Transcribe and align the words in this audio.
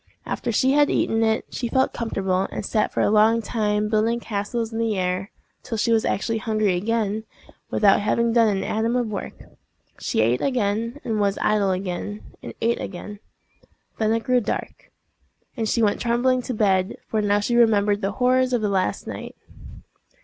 After 0.25 0.51
she 0.51 0.71
had 0.71 0.89
eaten 0.89 1.21
it, 1.23 1.45
she 1.51 1.67
felt 1.69 1.93
comfortable, 1.93 2.47
and 2.51 2.65
sat 2.65 2.91
for 2.91 3.01
a 3.01 3.11
long 3.11 3.39
time 3.39 3.87
building 3.87 4.19
castles 4.19 4.73
in 4.73 4.79
the 4.79 4.97
air—till 4.97 5.77
she 5.77 5.91
was 5.91 6.05
actually 6.05 6.39
hungry 6.39 6.73
again, 6.73 7.23
without 7.69 7.99
having 7.99 8.33
done 8.33 8.47
an 8.47 8.63
atom 8.63 8.95
of 8.95 9.11
work. 9.11 9.35
She 9.99 10.21
ate 10.21 10.41
again, 10.41 10.99
and 11.03 11.19
was 11.19 11.37
idle 11.39 11.69
again, 11.69 12.33
and 12.41 12.55
ate 12.63 12.81
again. 12.81 13.19
Then 13.99 14.11
it 14.11 14.23
grew 14.23 14.41
dark, 14.41 14.91
and 15.55 15.69
she 15.69 15.83
went 15.83 16.01
trembling 16.01 16.41
to 16.41 16.53
bed, 16.55 16.97
for 17.07 17.21
now 17.21 17.39
she 17.39 17.55
remembered 17.55 18.01
the 18.01 18.13
horrors 18.13 18.53
of 18.53 18.63
the 18.63 18.69
last 18.69 19.05
night. 19.05 19.35